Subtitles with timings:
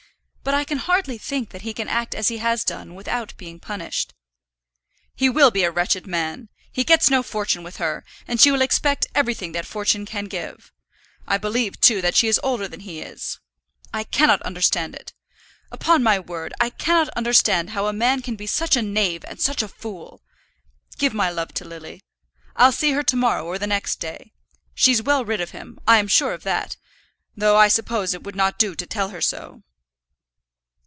[0.43, 3.59] "But I can hardly think that he can act as he has done without being
[3.59, 4.15] punished."
[5.15, 6.49] "He will be a wretched man.
[6.71, 10.73] He gets no fortune with her, and she will expect everything that fortune can give.
[11.27, 13.39] I believe, too, that she is older than he is.
[13.93, 15.13] I cannot understand it.
[15.71, 19.39] Upon my word, I cannot understand how a man can be such a knave and
[19.39, 20.23] such a fool.
[20.97, 22.01] Give my love to Lily.
[22.55, 24.33] I'll see her to morrow or the next day.
[24.73, 26.77] She's well rid of him; I'm sure of that;
[27.37, 29.61] though I suppose it would not do to tell her so."